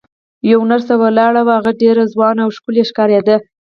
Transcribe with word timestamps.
یوه 0.51 0.65
نرسه 0.71 0.93
ولاړه 1.01 1.41
وه، 1.43 1.53
هغه 1.57 1.71
ډېره 1.81 2.03
ځوانه 2.13 2.41
او 2.43 2.51
ښکلې 2.57 2.83
ښکارېده. 2.89 3.35